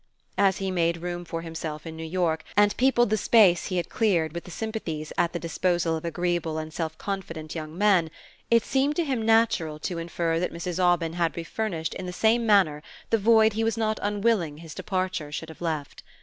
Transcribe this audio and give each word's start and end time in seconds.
As 0.39 0.57
he 0.57 0.71
made 0.71 1.03
room 1.03 1.23
for 1.25 1.43
himself 1.43 1.85
in 1.85 1.95
New 1.95 2.03
York 2.03 2.43
and 2.57 2.75
peopled 2.75 3.11
the 3.11 3.17
space 3.17 3.67
he 3.67 3.77
had 3.77 3.87
cleared 3.87 4.33
with 4.33 4.45
the 4.45 4.49
sympathies 4.49 5.13
at 5.15 5.31
the 5.31 5.37
disposal 5.37 5.95
of 5.95 6.03
agreeable 6.03 6.57
and 6.57 6.73
self 6.73 6.97
confident 6.97 7.53
young 7.53 7.77
men, 7.77 8.09
it 8.49 8.65
seemed 8.65 8.95
to 8.95 9.05
him 9.05 9.23
natural 9.23 9.77
to 9.77 9.99
infer 9.99 10.39
that 10.39 10.51
Mrs. 10.51 10.79
Aubyn 10.83 11.13
had 11.13 11.37
refurnished 11.37 11.93
in 11.93 12.07
the 12.07 12.13
same 12.13 12.47
manner 12.47 12.81
the 13.11 13.19
void 13.19 13.53
he 13.53 13.63
was 13.63 13.77
not 13.77 13.99
unwilling 14.01 14.57
his 14.57 14.73
departure 14.73 15.31
should 15.31 15.49
have 15.49 15.61
left. 15.61 16.01